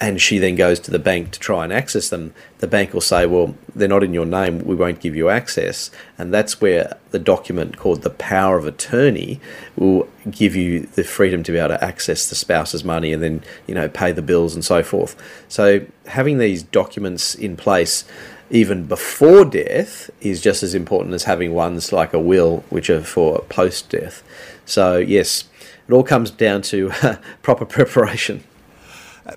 and 0.03 0.21
she 0.21 0.37
then 0.37 0.55
goes 0.55 0.81
to 0.81 0.91
the 0.91 0.99
bank 0.99 1.31
to 1.31 1.39
try 1.39 1.63
and 1.63 1.71
access 1.71 2.09
them, 2.09 2.33
the 2.57 2.67
bank 2.67 2.93
will 2.93 2.99
say, 2.99 3.25
Well, 3.25 3.55
they're 3.73 3.87
not 3.87 4.03
in 4.03 4.13
your 4.13 4.25
name, 4.25 4.59
we 4.59 4.75
won't 4.75 4.99
give 4.99 5.15
you 5.15 5.29
access. 5.29 5.91
And 6.17 6.33
that's 6.33 6.59
where 6.59 6.97
the 7.11 7.19
document 7.19 7.77
called 7.77 8.01
the 8.01 8.09
power 8.09 8.57
of 8.57 8.67
attorney 8.67 9.39
will 9.77 10.09
give 10.29 10.57
you 10.57 10.81
the 10.81 11.05
freedom 11.05 11.41
to 11.43 11.53
be 11.53 11.57
able 11.57 11.69
to 11.69 11.81
access 11.81 12.27
the 12.27 12.35
spouse's 12.35 12.83
money 12.83 13.13
and 13.13 13.23
then, 13.23 13.43
you 13.65 13.73
know, 13.73 13.87
pay 13.87 14.11
the 14.11 14.21
bills 14.21 14.53
and 14.55 14.65
so 14.65 14.83
forth. 14.83 15.15
So 15.47 15.85
having 16.07 16.37
these 16.37 16.63
documents 16.63 17.33
in 17.33 17.55
place 17.55 18.03
even 18.49 18.85
before 18.85 19.45
death 19.45 20.09
is 20.19 20.41
just 20.41 20.63
as 20.63 20.75
important 20.75 21.15
as 21.15 21.23
having 21.23 21.53
ones 21.53 21.93
like 21.93 22.13
a 22.13 22.19
will, 22.19 22.65
which 22.69 22.89
are 22.89 23.01
for 23.01 23.39
post 23.43 23.89
death. 23.89 24.21
So, 24.65 24.97
yes, 24.97 25.45
it 25.87 25.93
all 25.93 26.03
comes 26.03 26.29
down 26.29 26.61
to 26.63 26.91
proper 27.41 27.63
preparation. 27.65 28.43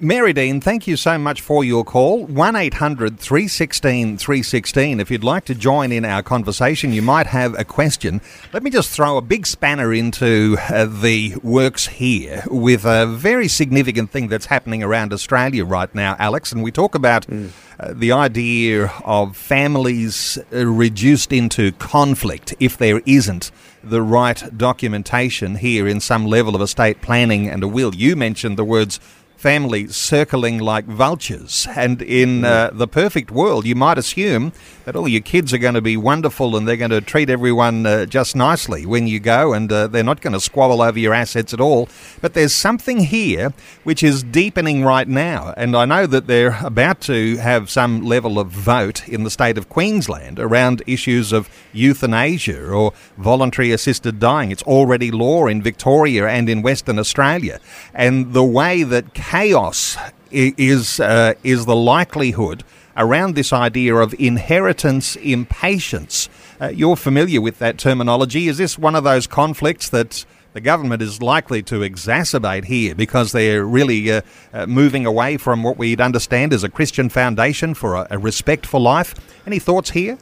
Mary 0.00 0.32
Dean, 0.32 0.60
thank 0.60 0.88
you 0.88 0.96
so 0.96 1.16
much 1.16 1.40
for 1.40 1.62
your 1.62 1.84
call. 1.84 2.26
1 2.26 2.56
800 2.56 3.20
316 3.20 4.18
316. 4.18 4.98
If 4.98 5.12
you'd 5.12 5.22
like 5.22 5.44
to 5.44 5.54
join 5.54 5.92
in 5.92 6.04
our 6.04 6.24
conversation, 6.24 6.92
you 6.92 7.02
might 7.02 7.28
have 7.28 7.56
a 7.56 7.64
question. 7.64 8.20
Let 8.52 8.64
me 8.64 8.70
just 8.70 8.90
throw 8.90 9.16
a 9.16 9.22
big 9.22 9.46
spanner 9.46 9.94
into 9.94 10.56
uh, 10.68 10.86
the 10.86 11.36
works 11.36 11.86
here 11.86 12.42
with 12.48 12.84
a 12.84 13.06
very 13.06 13.46
significant 13.46 14.10
thing 14.10 14.26
that's 14.26 14.46
happening 14.46 14.82
around 14.82 15.12
Australia 15.12 15.64
right 15.64 15.94
now, 15.94 16.16
Alex. 16.18 16.50
And 16.50 16.64
we 16.64 16.72
talk 16.72 16.96
about 16.96 17.24
mm. 17.28 17.50
uh, 17.78 17.92
the 17.94 18.10
idea 18.10 18.92
of 19.04 19.36
families 19.36 20.36
uh, 20.52 20.66
reduced 20.66 21.32
into 21.32 21.70
conflict 21.72 22.54
if 22.58 22.76
there 22.76 23.02
isn't 23.06 23.52
the 23.84 24.02
right 24.02 24.42
documentation 24.56 25.54
here 25.54 25.86
in 25.86 26.00
some 26.00 26.26
level 26.26 26.56
of 26.56 26.60
estate 26.60 27.00
planning 27.00 27.48
and 27.48 27.62
a 27.62 27.68
will. 27.68 27.94
You 27.94 28.16
mentioned 28.16 28.58
the 28.58 28.64
words 28.64 28.98
family 29.36 29.86
circling 29.88 30.58
like 30.58 30.86
vultures. 30.86 31.66
And 31.76 32.00
in 32.02 32.44
uh, 32.44 32.70
the 32.72 32.88
perfect 32.88 33.30
world, 33.30 33.66
you 33.66 33.74
might 33.74 33.98
assume 33.98 34.52
that 34.84 34.96
all 34.96 35.06
your 35.06 35.20
kids 35.20 35.52
are 35.52 35.58
going 35.58 35.74
to 35.74 35.82
be 35.82 35.96
wonderful 35.96 36.56
and 36.56 36.66
they're 36.66 36.76
going 36.76 36.90
to 36.90 37.00
treat 37.00 37.28
everyone 37.28 37.84
uh, 37.86 38.06
just 38.06 38.34
nicely 38.34 38.86
when 38.86 39.06
you 39.06 39.20
go 39.20 39.52
and 39.52 39.70
uh, 39.70 39.86
they're 39.88 40.02
not 40.02 40.20
going 40.20 40.32
to 40.32 40.40
squabble 40.40 40.80
over 40.80 40.98
your 40.98 41.12
assets 41.12 41.52
at 41.52 41.60
all. 41.60 41.88
But 42.20 42.34
there's 42.34 42.54
something 42.54 43.00
here 43.00 43.52
which 43.84 44.02
is 44.02 44.22
deepening 44.22 44.84
right 44.84 45.06
now. 45.06 45.52
And 45.56 45.76
I 45.76 45.84
know 45.84 46.06
that 46.06 46.26
they're 46.26 46.58
about 46.64 47.00
to 47.02 47.36
have 47.36 47.68
some 47.70 48.02
level 48.02 48.38
of 48.38 48.48
vote 48.48 49.06
in 49.08 49.24
the 49.24 49.30
state 49.30 49.58
of 49.58 49.68
Queensland 49.68 50.38
around 50.38 50.82
issues 50.86 51.32
of 51.32 51.50
euthanasia 51.72 52.70
or 52.70 52.92
voluntary 53.18 53.70
assisted 53.72 54.18
dying. 54.18 54.50
It's 54.50 54.62
already 54.62 55.10
law 55.10 55.46
in 55.46 55.62
Victoria 55.62 56.26
and 56.26 56.48
in 56.48 56.62
Western 56.62 56.98
Australia. 56.98 57.60
And 57.92 58.32
the 58.32 58.44
way 58.44 58.82
that 58.82 59.14
chaos 59.30 59.96
is 60.30 61.00
uh, 61.00 61.34
is 61.42 61.66
the 61.66 61.74
likelihood 61.74 62.62
around 62.96 63.34
this 63.34 63.52
idea 63.52 63.94
of 63.96 64.14
inheritance 64.18 65.16
impatience. 65.16 66.28
Uh, 66.60 66.68
you're 66.68 66.96
familiar 66.96 67.40
with 67.40 67.58
that 67.58 67.76
terminology. 67.76 68.46
Is 68.46 68.58
this 68.58 68.78
one 68.78 68.94
of 68.94 69.02
those 69.02 69.26
conflicts 69.26 69.88
that 69.88 70.24
the 70.52 70.60
government 70.60 71.02
is 71.02 71.20
likely 71.20 71.60
to 71.64 71.80
exacerbate 71.80 72.66
here 72.66 72.94
because 72.94 73.32
they're 73.32 73.64
really 73.64 74.10
uh, 74.10 74.20
uh, 74.54 74.66
moving 74.66 75.04
away 75.04 75.36
from 75.36 75.64
what 75.64 75.76
we'd 75.76 76.00
understand 76.00 76.52
as 76.52 76.62
a 76.62 76.68
Christian 76.68 77.08
foundation 77.08 77.74
for 77.74 77.96
a, 77.96 78.06
a 78.12 78.18
respect 78.18 78.64
for 78.64 78.80
life? 78.80 79.12
Any 79.44 79.58
thoughts 79.58 79.90
here? 79.90 80.18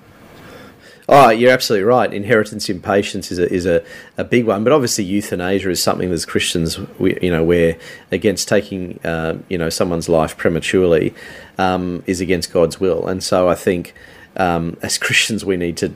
Oh, 1.06 1.28
you're 1.28 1.52
absolutely 1.52 1.84
right. 1.84 2.12
Inheritance 2.12 2.70
impatience 2.70 3.30
is 3.30 3.38
a 3.38 3.52
is 3.52 3.66
a, 3.66 3.84
a 4.16 4.24
big 4.24 4.46
one, 4.46 4.64
but 4.64 4.72
obviously 4.72 5.04
euthanasia 5.04 5.68
is 5.68 5.82
something 5.82 6.10
as 6.10 6.24
Christians, 6.24 6.78
we, 6.98 7.18
you 7.20 7.30
know, 7.30 7.44
we're 7.44 7.76
against 8.10 8.48
taking, 8.48 8.98
uh, 9.04 9.36
you 9.50 9.58
know, 9.58 9.68
someone's 9.68 10.08
life 10.08 10.36
prematurely, 10.38 11.14
um, 11.58 12.02
is 12.06 12.22
against 12.22 12.52
God's 12.52 12.80
will, 12.80 13.06
and 13.06 13.22
so 13.22 13.50
I 13.50 13.54
think 13.54 13.94
um, 14.36 14.76
as 14.82 14.98
Christians, 14.98 15.44
we 15.44 15.56
need 15.56 15.76
to 15.78 15.92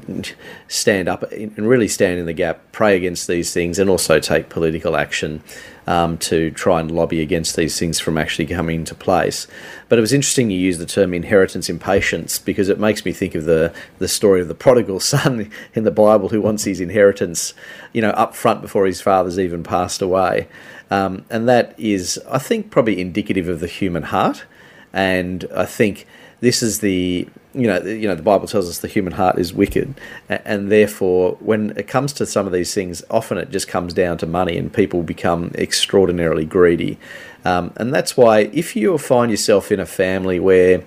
stand 0.68 1.08
up 1.08 1.30
and 1.32 1.68
really 1.68 1.88
stand 1.88 2.20
in 2.20 2.26
the 2.26 2.32
gap, 2.32 2.60
pray 2.72 2.96
against 2.96 3.26
these 3.26 3.52
things, 3.52 3.78
and 3.78 3.90
also 3.90 4.20
take 4.20 4.48
political 4.48 4.96
action 4.96 5.42
um, 5.88 6.18
to 6.18 6.50
try 6.52 6.80
and 6.80 6.90
lobby 6.90 7.20
against 7.20 7.56
these 7.56 7.78
things 7.78 7.98
from 7.98 8.18
actually 8.18 8.46
coming 8.46 8.80
into 8.80 8.94
place. 8.94 9.46
But 9.88 9.98
it 9.98 10.02
was 10.02 10.12
interesting 10.12 10.50
you 10.50 10.58
used 10.58 10.80
the 10.80 10.86
term 10.86 11.14
inheritance 11.14 11.68
impatience 11.68 12.38
because 12.38 12.68
it 12.68 12.78
makes 12.78 13.04
me 13.04 13.12
think 13.12 13.34
of 13.34 13.44
the, 13.44 13.72
the 13.98 14.06
story 14.06 14.40
of 14.40 14.48
the 14.48 14.54
prodigal 14.54 15.00
son 15.00 15.50
in 15.74 15.84
the 15.84 15.90
Bible 15.90 16.28
who 16.28 16.40
wants 16.40 16.64
his 16.64 16.80
inheritance, 16.80 17.54
you 17.92 18.02
know, 18.02 18.10
up 18.10 18.36
front 18.36 18.60
before 18.60 18.86
his 18.86 19.00
father's 19.00 19.38
even 19.38 19.62
passed 19.64 20.00
away. 20.00 20.46
Um, 20.90 21.24
and 21.28 21.48
that 21.48 21.74
is, 21.78 22.20
I 22.30 22.38
think, 22.38 22.70
probably 22.70 23.00
indicative 23.00 23.48
of 23.48 23.60
the 23.60 23.66
human 23.66 24.04
heart. 24.04 24.44
And 24.92 25.44
I 25.54 25.64
think 25.64 26.06
this 26.40 26.62
is 26.62 26.80
the 26.80 27.28
you 27.54 27.66
know, 27.66 27.80
you 27.82 28.06
know, 28.06 28.14
the 28.14 28.22
Bible 28.22 28.46
tells 28.46 28.68
us 28.68 28.78
the 28.78 28.88
human 28.88 29.14
heart 29.14 29.38
is 29.38 29.54
wicked, 29.54 29.94
and 30.28 30.70
therefore, 30.70 31.36
when 31.40 31.70
it 31.76 31.88
comes 31.88 32.12
to 32.14 32.26
some 32.26 32.46
of 32.46 32.52
these 32.52 32.74
things, 32.74 33.02
often 33.10 33.38
it 33.38 33.50
just 33.50 33.68
comes 33.68 33.94
down 33.94 34.18
to 34.18 34.26
money, 34.26 34.58
and 34.58 34.72
people 34.72 35.02
become 35.02 35.50
extraordinarily 35.54 36.44
greedy. 36.44 36.98
Um, 37.44 37.72
and 37.76 37.94
that's 37.94 38.16
why, 38.16 38.50
if 38.52 38.76
you 38.76 38.96
find 38.98 39.30
yourself 39.30 39.72
in 39.72 39.80
a 39.80 39.86
family 39.86 40.38
where 40.38 40.82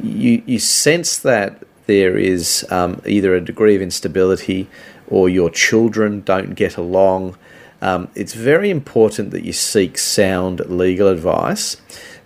you 0.00 0.42
you 0.46 0.58
sense 0.58 1.18
that 1.18 1.62
there 1.86 2.16
is 2.16 2.66
um, 2.70 3.02
either 3.06 3.34
a 3.34 3.40
degree 3.40 3.74
of 3.74 3.82
instability 3.82 4.68
or 5.08 5.28
your 5.28 5.50
children 5.50 6.20
don't 6.20 6.54
get 6.54 6.76
along, 6.76 7.36
um, 7.80 8.08
it's 8.14 8.34
very 8.34 8.70
important 8.70 9.30
that 9.30 9.44
you 9.44 9.52
seek 9.52 9.98
sound 9.98 10.60
legal 10.68 11.08
advice 11.08 11.76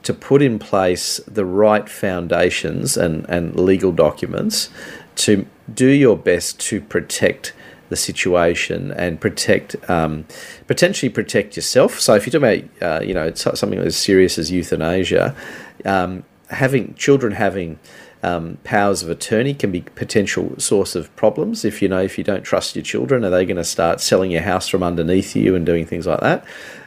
to 0.03 0.15
put 0.15 0.43
in 0.43 0.59
place 0.59 1.19
the 1.27 1.45
right 1.45 1.89
foundations 1.89 2.97
and, 2.97 3.25
and 3.29 3.59
legal 3.59 3.93
documents 3.93 4.69
to 5.15 5.47
do 5.73 5.89
your 5.89 6.17
best 6.17 6.59
to 6.61 6.81
protect 6.81 7.53
the 7.89 7.97
situation 7.97 8.91
and 8.93 9.21
protect 9.21 9.77
um, 9.91 10.25
potentially 10.67 11.11
protect 11.11 11.57
yourself. 11.57 12.01
So 12.01 12.15
if 12.15 12.27
you're 12.27 12.41
talking 12.41 12.71
about 12.81 13.03
uh, 13.03 13.05
you 13.05 13.13
know 13.13 13.33
something 13.35 13.79
as 13.79 13.97
serious 13.97 14.39
as 14.39 14.51
euthanasia, 14.51 15.37
um, 15.85 16.25
having 16.49 16.95
children 16.95 17.35
having 17.35 17.79
um, 18.23 18.57
powers 18.65 19.03
of 19.03 19.11
attorney 19.11 19.53
can 19.53 19.71
be 19.71 19.83
potential 19.83 20.55
source 20.59 20.95
of 20.95 21.15
problems. 21.17 21.65
If 21.67 21.83
you 21.83 21.89
know 21.89 22.03
if 22.03 22.17
you 22.17 22.25
don't 22.25 22.43
trust 22.43 22.75
your 22.77 22.83
children, 22.83 23.25
are 23.25 23.31
they 23.31 23.45
going 23.45 23.57
to 23.59 23.65
start 23.65 24.01
selling 24.01 24.31
your 24.31 24.43
house 24.43 24.69
from 24.69 24.83
underneath 24.83 25.37
you 25.37 25.55
and 25.55 25.67
doing 25.67 25.85
things 25.85 26.07
like 26.07 26.21
that, 26.21 26.45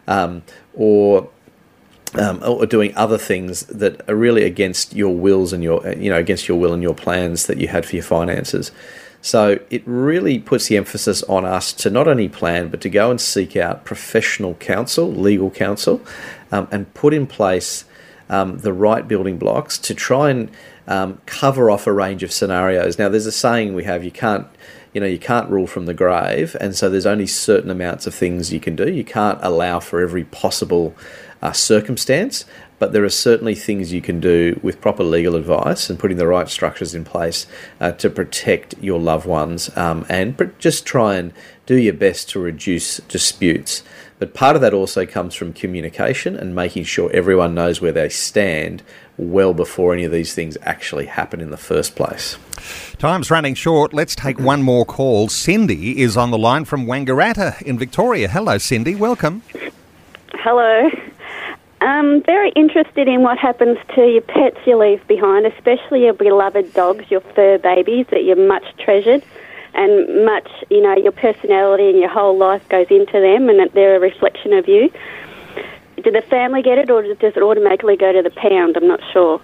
um, 0.07 0.41
or 0.73 1.29
um, 2.19 2.41
or 2.45 2.65
doing 2.65 2.95
other 2.95 3.17
things 3.17 3.61
that 3.67 4.07
are 4.09 4.15
really 4.15 4.43
against 4.43 4.93
your 4.93 5.15
wills 5.15 5.53
and 5.53 5.63
your 5.63 5.87
you 5.93 6.09
know 6.09 6.17
against 6.17 6.47
your 6.47 6.59
will 6.59 6.73
and 6.73 6.83
your 6.83 6.95
plans 6.95 7.47
that 7.47 7.57
you 7.57 7.67
had 7.67 7.85
for 7.85 7.95
your 7.95 8.03
finances. 8.03 8.71
So 9.21 9.59
it 9.71 9.81
really 9.87 10.37
puts 10.37 10.67
the 10.67 10.77
emphasis 10.77 11.23
on 11.23 11.45
us 11.45 11.73
to 11.73 11.89
not 11.89 12.07
only 12.07 12.29
plan 12.29 12.69
but 12.69 12.79
to 12.81 12.89
go 12.89 13.09
and 13.09 13.19
seek 13.19 13.55
out 13.55 13.83
professional 13.83 14.53
counsel, 14.55 15.11
legal 15.11 15.49
counsel, 15.49 15.99
um, 16.51 16.67
and 16.71 16.93
put 16.93 17.13
in 17.13 17.25
place 17.25 17.85
um, 18.29 18.59
the 18.59 18.73
right 18.73 19.07
building 19.07 19.37
blocks 19.37 19.77
to 19.79 19.95
try 19.95 20.29
and 20.29 20.51
um, 20.87 21.19
cover 21.25 21.71
off 21.71 21.87
a 21.87 21.93
range 21.93 22.21
of 22.21 22.31
scenarios. 22.31 22.99
Now, 22.99 23.09
there's 23.09 23.25
a 23.25 23.31
saying 23.31 23.73
we 23.73 23.83
have: 23.85 24.03
you 24.03 24.11
can't 24.11 24.47
you 24.95 25.01
know 25.01 25.07
you 25.07 25.19
can't 25.19 25.49
rule 25.49 25.67
from 25.67 25.87
the 25.87 25.93
grave 25.93 26.55
and 26.61 26.73
so 26.73 26.89
there's 26.89 27.05
only 27.05 27.27
certain 27.27 27.69
amounts 27.69 28.07
of 28.07 28.15
things 28.15 28.53
you 28.53 28.61
can 28.61 28.77
do 28.77 28.89
you 28.89 29.03
can't 29.03 29.37
allow 29.41 29.77
for 29.77 29.99
every 29.99 30.23
possible 30.23 30.95
uh, 31.45 31.51
circumstance, 31.51 32.43
but 32.79 32.91
there 32.91 33.03
are 33.03 33.09
certainly 33.09 33.53
things 33.53 33.93
you 33.93 34.01
can 34.01 34.19
do 34.19 34.59
with 34.63 34.81
proper 34.81 35.03
legal 35.03 35.35
advice 35.35 35.89
and 35.89 35.99
putting 35.99 36.17
the 36.17 36.25
right 36.25 36.49
structures 36.49 36.95
in 36.95 37.05
place 37.05 37.45
uh, 37.79 37.91
to 37.91 38.09
protect 38.09 38.73
your 38.81 38.99
loved 38.99 39.27
ones 39.27 39.75
um, 39.77 40.05
and 40.09 40.37
pr- 40.37 40.45
just 40.57 40.85
try 40.85 41.15
and 41.15 41.31
do 41.67 41.75
your 41.75 41.93
best 41.93 42.29
to 42.29 42.39
reduce 42.39 42.97
disputes. 42.97 43.83
But 44.17 44.33
part 44.33 44.55
of 44.55 44.61
that 44.63 44.73
also 44.73 45.05
comes 45.05 45.35
from 45.35 45.53
communication 45.53 46.35
and 46.35 46.55
making 46.55 46.85
sure 46.85 47.11
everyone 47.13 47.53
knows 47.53 47.79
where 47.79 47.91
they 47.91 48.09
stand 48.09 48.81
well 49.17 49.53
before 49.53 49.93
any 49.93 50.03
of 50.03 50.11
these 50.11 50.33
things 50.33 50.57
actually 50.63 51.05
happen 51.05 51.41
in 51.41 51.51
the 51.51 51.57
first 51.57 51.95
place. 51.95 52.37
Time's 52.97 53.29
running 53.29 53.53
short. 53.53 53.93
Let's 53.93 54.15
take 54.15 54.39
one 54.39 54.63
more 54.63 54.85
call. 54.85 55.29
Cindy 55.29 56.01
is 56.01 56.17
on 56.17 56.31
the 56.31 56.39
line 56.39 56.65
from 56.65 56.87
Wangaratta 56.87 57.61
in 57.61 57.77
Victoria. 57.77 58.29
Hello, 58.29 58.57
Cindy. 58.57 58.95
Welcome. 58.95 59.43
Hello. 60.33 60.89
Um, 61.85 62.23
very 62.23 62.49
interested 62.55 63.07
in 63.07 63.21
what 63.21 63.37
happens 63.37 63.77
to 63.93 64.01
your 64.01 64.23
pets 64.23 64.57
you 64.65 64.75
leave 64.75 65.05
behind, 65.07 65.45
especially 65.45 66.05
your 66.05 66.13
beloved 66.13 66.73
dogs, 66.73 67.05
your 67.11 67.21
fur 67.21 67.59
babies 67.59 68.07
that 68.09 68.23
you're 68.23 68.47
much 68.47 68.65
treasured, 68.79 69.23
and 69.75 70.25
much, 70.25 70.49
you 70.71 70.81
know, 70.81 70.95
your 70.97 71.11
personality 71.11 71.87
and 71.91 71.99
your 71.99 72.09
whole 72.09 72.35
life 72.35 72.67
goes 72.69 72.87
into 72.89 73.21
them, 73.21 73.49
and 73.49 73.59
that 73.59 73.73
they're 73.73 73.97
a 73.97 73.99
reflection 73.99 74.51
of 74.53 74.67
you. 74.67 74.91
Did 75.97 76.15
the 76.15 76.23
family 76.23 76.63
get 76.63 76.79
it, 76.79 76.89
or 76.89 77.03
does 77.03 77.37
it 77.37 77.43
automatically 77.43 77.97
go 77.97 78.11
to 78.11 78.23
the 78.23 78.31
pound? 78.31 78.77
I'm 78.77 78.87
not 78.87 79.01
sure. 79.13 79.39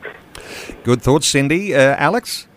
Good 0.84 1.04
thoughts, 1.04 1.28
Cindy. 1.28 1.76
Uh, 1.76 1.96
Alex? 1.98 2.48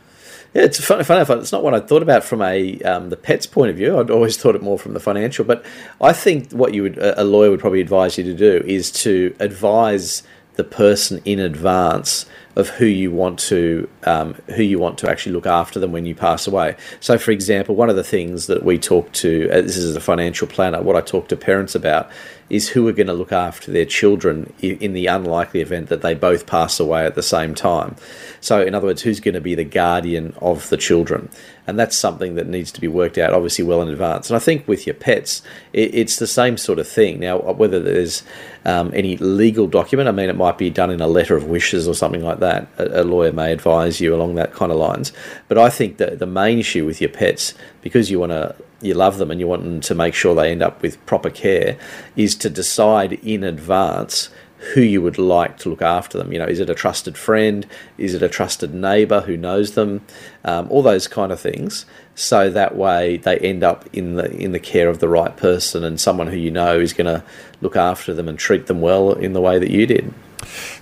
Yeah, 0.54 0.62
it's 0.62 0.82
funny, 0.82 1.02
funny 1.02 1.18
enough. 1.20 1.30
It's 1.30 1.50
not 1.50 1.64
what 1.64 1.75
I 1.75 1.80
thought 1.80 2.02
about 2.02 2.23
from 2.23 2.40
a 2.40 2.80
um, 2.82 3.11
the 3.11 3.16
pet's 3.16 3.44
point 3.44 3.70
of 3.70 3.76
view. 3.76 3.99
I'd 3.99 4.11
always 4.11 4.37
thought 4.37 4.54
it 4.54 4.62
more 4.62 4.78
from 4.78 4.94
the 4.94 5.00
financial. 5.00 5.44
But 5.44 5.64
I 6.00 6.12
think 6.12 6.52
what 6.52 6.75
you 6.75 6.82
would 6.82 6.96
a 6.99 7.25
lawyer 7.25 7.50
would 7.50 7.61
probably 7.61 7.80
advise 7.80 8.16
you 8.16 8.25
to 8.25 8.34
do 8.34 8.62
is 8.64 8.92
to 9.02 9.34
advise 9.40 10.23
the 10.54 10.62
person 10.62 11.20
in 11.25 11.40
advance 11.40 12.26
of 12.56 12.68
who 12.68 12.87
you 12.87 13.11
want 13.11 13.38
to 13.38 13.88
um, 14.04 14.34
who 14.54 14.62
you 14.62 14.78
want 14.78 14.99
to 14.99 15.11
actually 15.11 15.32
look 15.32 15.46
after 15.46 15.80
them 15.80 15.92
when 15.92 16.06
you 16.06 16.14
pass 16.14 16.46
away. 16.46 16.76
So, 17.00 17.18
for 17.18 17.30
example, 17.30 17.75
one 17.75 17.90
of 17.90 17.96
the 17.96 18.04
things 18.04 18.46
that 18.46 18.64
we 18.64 18.78
talk 18.78 19.12
to 19.12 19.50
uh, 19.50 19.61
this 19.61 19.76
is 19.76 19.96
a 19.96 20.00
financial 20.00 20.46
planner. 20.46 20.82
What 20.82 20.96
I 20.96 21.00
talk 21.00 21.28
to 21.28 21.37
parents 21.37 21.75
about 21.75 22.11
is 22.50 22.68
who 22.68 22.87
are 22.87 22.92
going 22.92 23.06
to 23.06 23.14
look 23.14 23.32
after 23.32 23.70
their 23.70 23.87
children 23.87 24.52
in 24.61 24.92
the 24.92 25.06
unlikely 25.06 25.61
event 25.61 25.88
that 25.88 26.02
they 26.02 26.14
both 26.14 26.46
pass 26.46 26.78
away 26.78 27.06
at 27.06 27.14
the 27.14 27.23
same 27.23 27.54
time. 27.54 27.96
So, 28.40 28.61
in 28.61 28.75
other 28.75 28.87
words, 28.87 29.02
who's 29.02 29.20
going 29.20 29.34
to 29.34 29.40
be 29.40 29.54
the 29.54 29.64
guardian 29.64 30.34
of 30.40 30.68
the 30.68 30.76
children? 30.76 31.30
And 31.66 31.78
that's 31.78 31.96
something 31.96 32.34
that 32.34 32.46
needs 32.46 32.70
to 32.73 32.80
be 32.80 32.88
worked 32.88 33.16
out, 33.16 33.32
obviously, 33.32 33.64
well 33.64 33.80
in 33.80 33.88
advance. 33.88 34.28
And 34.28 34.37
I 34.37 34.38
think 34.38 34.68
with 34.68 34.87
your 34.87 34.94
pets, 34.94 35.42
it's 35.73 36.16
the 36.16 36.26
same 36.26 36.58
sort 36.58 36.78
of 36.78 36.87
thing. 36.87 37.20
Now, 37.20 37.38
whether 37.38 37.80
there's 37.80 38.23
um, 38.66 38.90
any 38.94 39.16
legal 39.16 39.66
document, 39.66 40.11
I 40.11 40.12
mean, 40.12 40.28
it 40.28 40.37
might 40.37 40.58
be 40.58 40.68
done 40.68 40.90
in 40.90 41.00
a 41.00 41.06
letter 41.06 41.37
of 41.37 41.44
wishes 41.44 41.88
or 41.88 41.94
something 41.94 42.23
like 42.23 42.40
that. 42.40 42.43
A, 42.44 43.02
a 43.02 43.04
lawyer 43.04 43.32
may 43.32 43.52
advise 43.52 44.00
you 44.00 44.14
along 44.14 44.34
that 44.36 44.52
kind 44.52 44.70
of 44.70 44.78
lines. 44.78 45.12
But 45.48 45.58
I 45.58 45.70
think 45.70 45.96
that 45.98 46.18
the 46.18 46.26
main 46.26 46.58
issue 46.58 46.84
with 46.84 47.00
your 47.00 47.10
pets, 47.10 47.54
because 47.82 48.10
you 48.10 48.20
want 48.20 48.32
to 48.32 48.54
you 48.80 48.94
love 48.94 49.18
them 49.18 49.30
and 49.30 49.40
you 49.40 49.46
want 49.46 49.64
them 49.64 49.80
to 49.80 49.94
make 49.94 50.14
sure 50.14 50.34
they 50.34 50.50
end 50.50 50.62
up 50.62 50.82
with 50.82 51.04
proper 51.06 51.30
care, 51.30 51.78
is 52.16 52.34
to 52.36 52.50
decide 52.50 53.14
in 53.14 53.42
advance 53.42 54.28
who 54.72 54.80
you 54.80 55.02
would 55.02 55.18
like 55.18 55.58
to 55.58 55.68
look 55.68 55.82
after 55.82 56.16
them. 56.16 56.32
You 56.32 56.38
know, 56.38 56.46
is 56.46 56.60
it 56.60 56.70
a 56.70 56.74
trusted 56.74 57.18
friend? 57.18 57.66
Is 57.98 58.14
it 58.14 58.22
a 58.22 58.28
trusted 58.28 58.72
neighbour 58.72 59.20
who 59.20 59.36
knows 59.36 59.72
them? 59.72 60.02
Um, 60.44 60.68
all 60.70 60.82
those 60.82 61.06
kind 61.06 61.32
of 61.32 61.40
things. 61.40 61.84
So 62.14 62.48
that 62.50 62.76
way 62.76 63.18
they 63.18 63.38
end 63.38 63.62
up 63.62 63.86
in 63.92 64.14
the 64.14 64.30
in 64.30 64.52
the 64.52 64.58
care 64.58 64.88
of 64.88 65.00
the 65.00 65.08
right 65.08 65.36
person 65.36 65.84
and 65.84 66.00
someone 66.00 66.28
who 66.28 66.36
you 66.36 66.50
know 66.50 66.78
is 66.78 66.92
going 66.92 67.06
to 67.06 67.24
look 67.60 67.76
after 67.76 68.14
them 68.14 68.28
and 68.28 68.38
treat 68.38 68.66
them 68.66 68.80
well 68.80 69.12
in 69.12 69.32
the 69.32 69.40
way 69.40 69.58
that 69.58 69.70
you 69.70 69.86
did. 69.86 70.12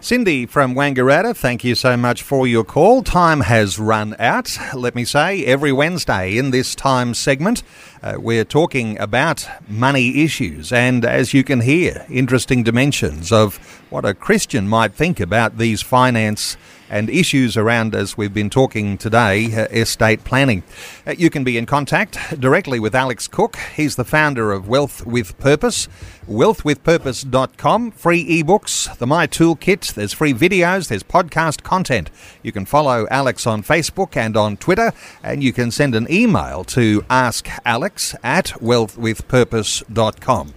Cindy 0.00 0.47
from 0.47 0.75
Wangaratta, 0.75 1.37
thank 1.37 1.64
you 1.64 1.75
so 1.75 1.97
much 1.97 2.23
for 2.23 2.47
your 2.47 2.64
call. 2.64 3.02
Time 3.02 3.40
has 3.40 3.78
run 3.78 4.16
out. 4.19 4.57
Let 4.75 4.95
me 4.95 5.04
say, 5.04 5.45
every 5.45 5.73
Wednesday 5.73 6.37
in 6.37 6.50
this 6.50 6.75
time 6.75 7.14
segment, 7.14 7.62
uh, 8.02 8.14
we're 8.19 8.45
talking 8.45 8.99
about 8.99 9.49
money 9.69 10.23
issues, 10.25 10.73
and 10.73 11.04
as 11.04 11.33
you 11.33 11.45
can 11.45 11.61
hear, 11.61 12.04
interesting 12.11 12.62
dimensions 12.62 13.31
of 13.31 13.57
what 13.90 14.04
a 14.04 14.14
Christian 14.14 14.69
might 14.69 14.95
think 14.95 15.21
about 15.21 15.59
these 15.59 15.83
finance 15.83 16.57
and 16.92 17.08
issues 17.08 17.56
around, 17.56 17.94
as 17.94 18.18
we've 18.18 18.34
been 18.34 18.50
talking 18.50 18.99
today, 18.99 19.46
uh, 19.46 19.64
estate 19.72 20.22
planning. 20.25 20.62
Uh, 21.06 21.14
you 21.16 21.30
can 21.30 21.42
be 21.42 21.56
in 21.56 21.64
contact 21.64 22.38
directly 22.38 22.78
with 22.78 22.94
Alex 22.94 23.26
Cook. 23.26 23.56
He's 23.75 23.96
the 23.96 24.04
founder 24.04 24.52
of 24.52 24.68
Wealth 24.68 25.06
with 25.06 25.37
Purpose, 25.38 25.88
wealthwithpurpose.com, 26.28 27.92
free 27.92 28.42
ebooks, 28.42 28.94
the 28.99 29.06
My 29.06 29.26
Toolkit, 29.26 29.94
there's 29.94 30.12
free 30.12 30.34
videos, 30.34 30.88
there's 30.88 31.02
podcast 31.02 31.62
content. 31.62 32.11
You 32.42 32.52
can 32.52 32.66
follow 32.66 33.06
Alex 33.11 33.46
on 33.46 33.62
Facebook 33.62 34.14
and 34.14 34.37
on 34.37 34.58
Twitter, 34.58 34.92
and 35.25 35.42
you 35.42 35.54
can 35.54 35.70
send 35.70 35.94
an 35.94 36.06
email 36.12 36.62
to 36.64 37.00
askalex 37.02 38.14
at 38.22 38.49
wealthwithpurpose.com. 38.61 40.54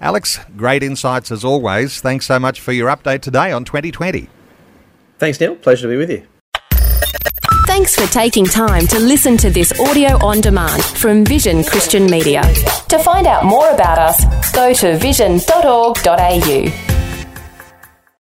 Alex, 0.00 0.40
great 0.56 0.82
insights 0.82 1.30
as 1.30 1.44
always. 1.44 2.00
Thanks 2.00 2.24
so 2.24 2.38
much 2.38 2.60
for 2.60 2.72
your 2.72 2.88
update 2.88 3.20
today 3.20 3.52
on 3.52 3.64
2020. 3.64 4.28
Thanks, 5.18 5.40
Neil. 5.40 5.56
Pleasure 5.56 5.88
to 5.88 5.92
be 5.92 5.96
with 5.96 6.10
you. 6.10 6.26
Thanks 7.66 7.96
for 7.96 8.06
taking 8.12 8.44
time 8.44 8.86
to 8.88 8.98
listen 9.00 9.36
to 9.38 9.50
this 9.50 9.78
audio 9.80 10.24
on 10.24 10.40
demand 10.40 10.84
from 10.84 11.24
Vision 11.24 11.64
Christian 11.64 12.06
Media. 12.06 12.42
To 12.88 12.98
find 12.98 13.26
out 13.26 13.44
more 13.44 13.70
about 13.70 13.98
us, 13.98 14.52
go 14.52 14.72
to 14.74 14.96
vision.org.au. 14.98 16.93